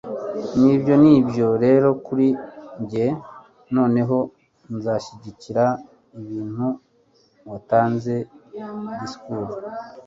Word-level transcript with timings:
nibyo, 0.61 0.93
nibyo 1.03 1.47
rero 1.63 1.87
kuri 2.05 2.27
njye. 2.81 3.07
noneho 3.75 4.17
nzashyikiriza 4.75 5.65
ibintu 6.19 6.65
uwatanze 7.45 8.15
disikuru 8.99 9.53